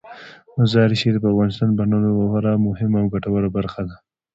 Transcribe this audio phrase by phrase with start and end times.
[0.57, 3.95] مزارشریف د افغانستان د بڼوالۍ یوه خورا مهمه او ګټوره برخه ده.